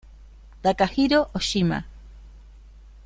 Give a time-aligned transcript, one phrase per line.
[0.63, 1.85] Takahiro Oshima